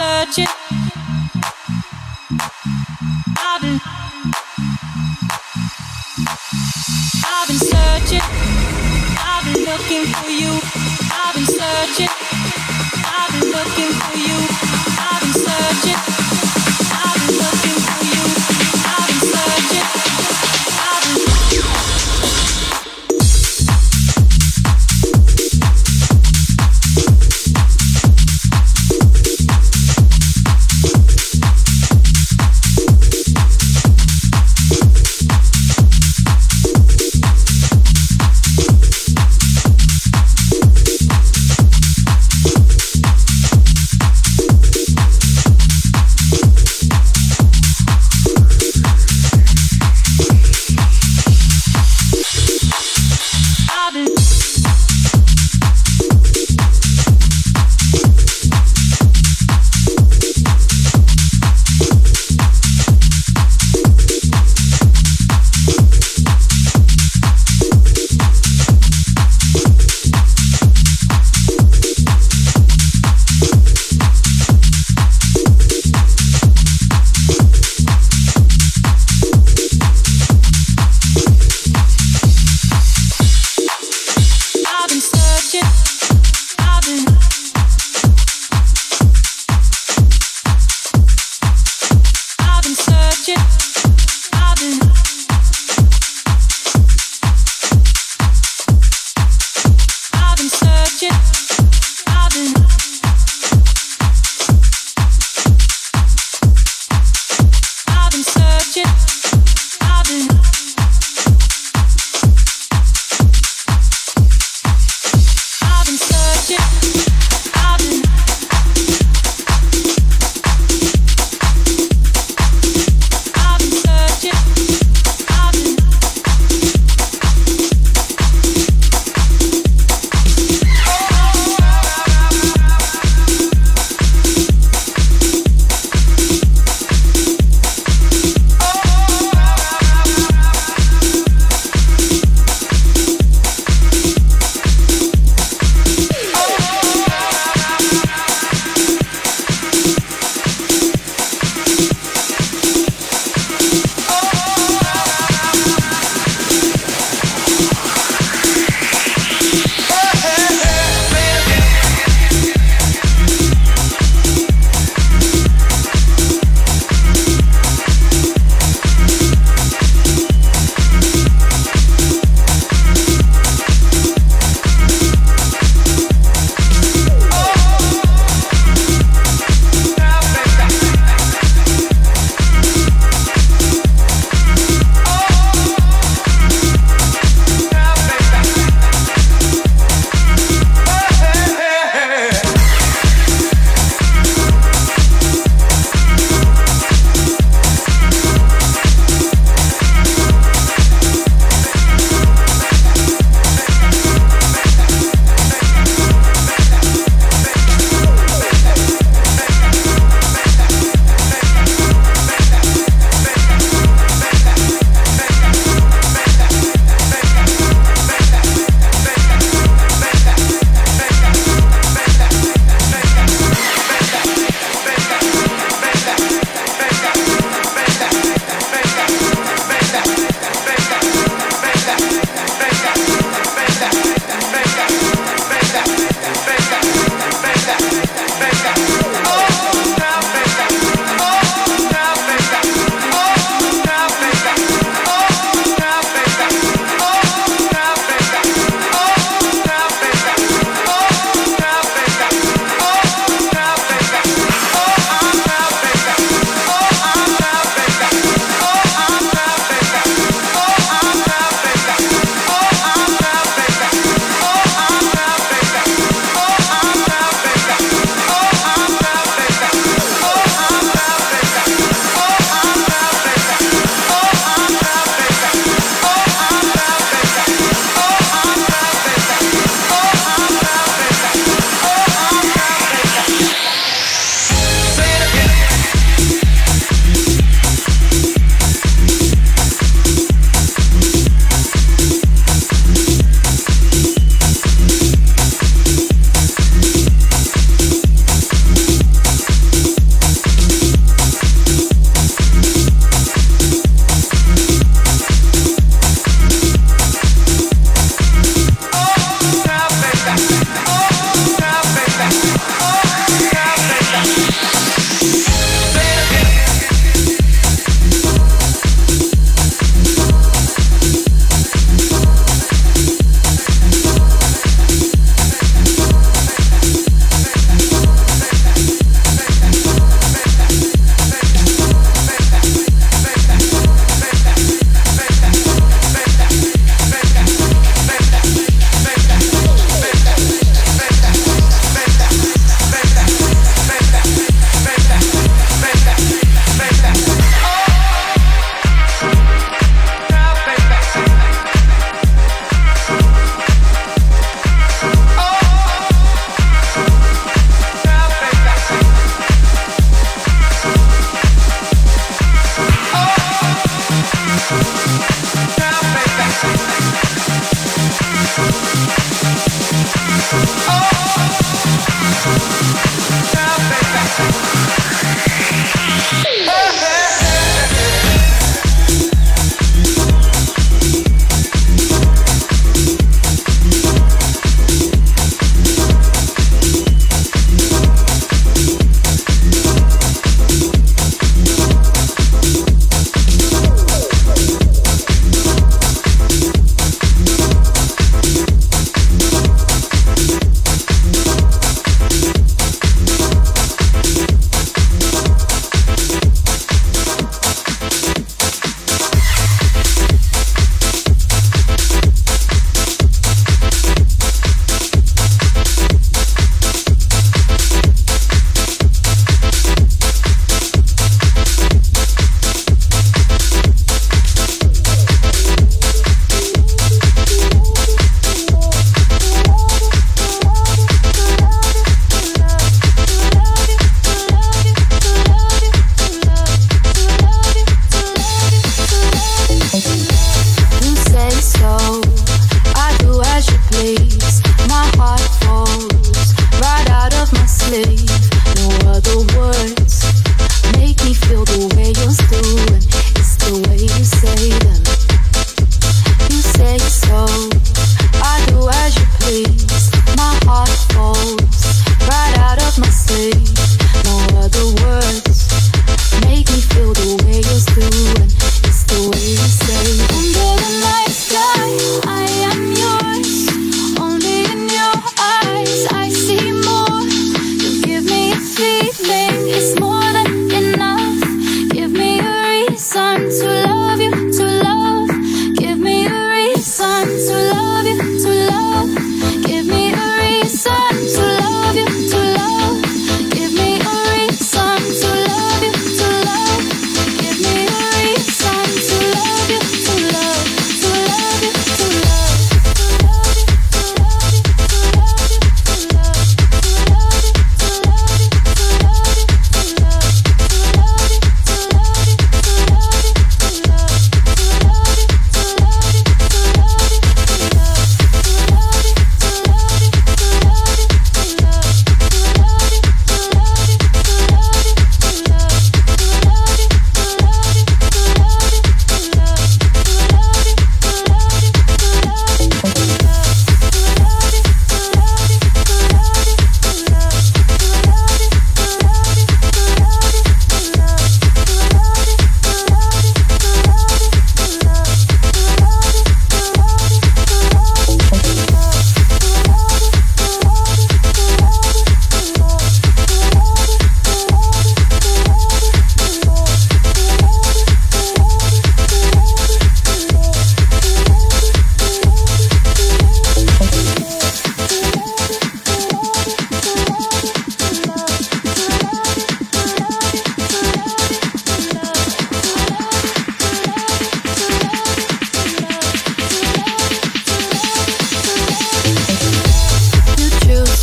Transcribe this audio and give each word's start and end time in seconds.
searching. 0.00 0.46
I've 3.36 3.60
been. 3.60 3.78
I've 7.26 7.48
been 7.48 7.58
searching. 7.58 8.24
I've 9.30 9.44
been 9.44 9.64
looking 9.66 10.06
for 10.14 10.30
you. 10.30 10.52
I've 11.12 11.34
been 11.34 11.44
searching. 11.44 12.12
I've 13.18 13.30
been 13.32 13.50
looking 13.50 13.92
for 14.00 14.16
you. 14.16 14.38
I've 15.04 15.20
been 15.20 15.34
searching. 15.34 16.09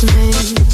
listening. 0.04 0.67